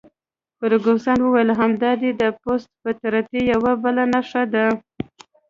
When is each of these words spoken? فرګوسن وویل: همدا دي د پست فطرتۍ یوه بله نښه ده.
فرګوسن 0.57 1.17
وویل: 1.21 1.49
همدا 1.59 1.91
دي 2.01 2.09
د 2.21 2.23
پست 2.41 2.69
فطرتۍ 2.81 3.41
یوه 3.53 3.71
بله 3.83 4.03
نښه 4.13 4.43
ده. 4.53 4.65